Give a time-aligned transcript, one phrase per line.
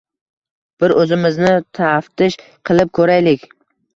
[0.83, 2.39] Bir o‘zimizni taftish
[2.71, 3.49] qilib ko‘raylik.